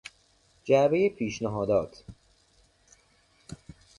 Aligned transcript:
جعبهی 0.63 1.09
پیشنهادات 1.09 2.03